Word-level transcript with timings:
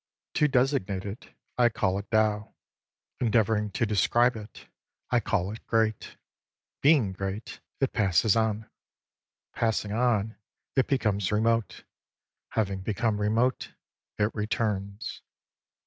To 0.33 0.47
designate 0.47 1.05
it, 1.05 1.27
I 1.59 1.69
call 1.69 1.99
it 1.99 2.09
Tao. 2.09 2.55
Endeavouring 3.19 3.69
to 3.73 3.85
describe 3.85 4.35
it, 4.35 4.65
I 5.11 5.19
call 5.19 5.51
it 5.51 5.63
Great. 5.67 6.17
20 6.81 6.81
Being 6.81 7.11
great, 7.13 7.59
it 7.79 7.93
passes 7.93 8.35
on; 8.35 8.67
passing 9.53 9.91
on, 9.91 10.37
it 10.75 10.87
becomes 10.87 11.31
remote; 11.31 11.83
having 12.53 12.79
become 12.81 13.21
remote, 13.21 13.75
it 14.17 14.33
returns. 14.33 15.21